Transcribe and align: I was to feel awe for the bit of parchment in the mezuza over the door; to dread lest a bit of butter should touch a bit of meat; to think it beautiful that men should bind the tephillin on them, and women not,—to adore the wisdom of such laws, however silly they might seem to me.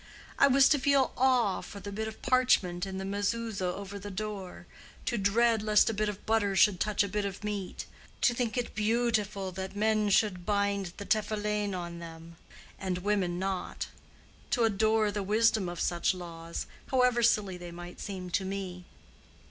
I 0.39 0.47
was 0.47 0.67
to 0.69 0.79
feel 0.79 1.11
awe 1.15 1.61
for 1.61 1.79
the 1.79 1.91
bit 1.91 2.07
of 2.07 2.23
parchment 2.23 2.87
in 2.87 2.97
the 2.97 3.05
mezuza 3.05 3.65
over 3.67 3.99
the 3.99 4.09
door; 4.09 4.65
to 5.05 5.15
dread 5.15 5.61
lest 5.61 5.91
a 5.91 5.93
bit 5.93 6.09
of 6.09 6.25
butter 6.25 6.55
should 6.55 6.79
touch 6.79 7.03
a 7.03 7.07
bit 7.07 7.23
of 7.23 7.43
meat; 7.43 7.85
to 8.21 8.33
think 8.33 8.57
it 8.57 8.73
beautiful 8.73 9.51
that 9.51 9.75
men 9.75 10.09
should 10.09 10.43
bind 10.43 10.93
the 10.97 11.05
tephillin 11.05 11.75
on 11.75 11.99
them, 11.99 12.37
and 12.79 12.97
women 13.03 13.37
not,—to 13.37 14.63
adore 14.63 15.11
the 15.11 15.21
wisdom 15.21 15.69
of 15.69 15.79
such 15.79 16.15
laws, 16.15 16.65
however 16.87 17.21
silly 17.21 17.55
they 17.57 17.69
might 17.69 17.99
seem 17.99 18.31
to 18.31 18.43
me. 18.43 18.85